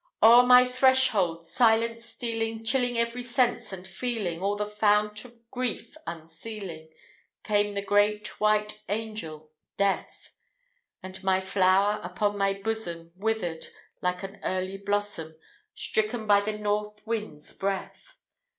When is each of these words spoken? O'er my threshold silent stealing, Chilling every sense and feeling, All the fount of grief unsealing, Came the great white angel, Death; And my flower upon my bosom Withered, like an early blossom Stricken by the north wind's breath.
O'er 0.23 0.41
my 0.41 0.65
threshold 0.65 1.45
silent 1.45 1.99
stealing, 1.99 2.63
Chilling 2.63 2.97
every 2.97 3.21
sense 3.21 3.71
and 3.71 3.87
feeling, 3.87 4.41
All 4.41 4.55
the 4.55 4.65
fount 4.65 5.23
of 5.25 5.47
grief 5.51 5.95
unsealing, 6.07 6.89
Came 7.43 7.75
the 7.75 7.83
great 7.83 8.39
white 8.39 8.81
angel, 8.89 9.51
Death; 9.77 10.33
And 11.03 11.23
my 11.23 11.39
flower 11.39 11.99
upon 12.01 12.35
my 12.35 12.51
bosom 12.53 13.11
Withered, 13.15 13.67
like 14.01 14.23
an 14.23 14.39
early 14.43 14.79
blossom 14.79 15.35
Stricken 15.75 16.25
by 16.25 16.41
the 16.41 16.57
north 16.57 17.05
wind's 17.05 17.53
breath. 17.53 18.17